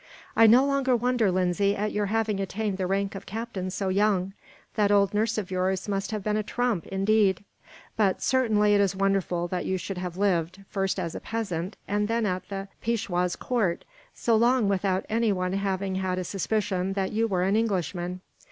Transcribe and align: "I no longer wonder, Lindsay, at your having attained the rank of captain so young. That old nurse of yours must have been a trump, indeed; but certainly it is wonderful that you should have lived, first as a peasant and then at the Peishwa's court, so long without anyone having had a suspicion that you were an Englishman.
"I 0.35 0.47
no 0.47 0.65
longer 0.65 0.95
wonder, 0.95 1.31
Lindsay, 1.31 1.75
at 1.75 1.91
your 1.91 2.07
having 2.07 2.39
attained 2.39 2.79
the 2.79 2.87
rank 2.87 3.13
of 3.13 3.27
captain 3.27 3.69
so 3.69 3.89
young. 3.89 4.33
That 4.73 4.91
old 4.91 5.13
nurse 5.13 5.37
of 5.37 5.51
yours 5.51 5.87
must 5.87 6.09
have 6.09 6.23
been 6.23 6.37
a 6.37 6.41
trump, 6.41 6.87
indeed; 6.87 7.43
but 7.95 8.19
certainly 8.19 8.73
it 8.73 8.81
is 8.81 8.95
wonderful 8.95 9.47
that 9.49 9.67
you 9.67 9.77
should 9.77 9.99
have 9.99 10.17
lived, 10.17 10.61
first 10.67 10.97
as 10.97 11.13
a 11.13 11.19
peasant 11.19 11.77
and 11.87 12.07
then 12.07 12.25
at 12.25 12.49
the 12.49 12.67
Peishwa's 12.81 13.35
court, 13.35 13.85
so 14.11 14.35
long 14.35 14.67
without 14.67 15.05
anyone 15.07 15.53
having 15.53 15.93
had 15.93 16.17
a 16.17 16.23
suspicion 16.23 16.93
that 16.93 17.11
you 17.11 17.27
were 17.27 17.43
an 17.43 17.55
Englishman. 17.55 18.21